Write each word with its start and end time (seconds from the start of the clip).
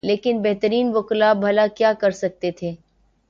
لیکن 0.03 0.41
بہترین 0.41 0.91
وکلا 0.95 1.33
بھلا 1.33 1.67
کیا 1.67 1.93
کر 1.93 2.11
سکتے 2.11 2.51
تھے۔ 2.51 2.71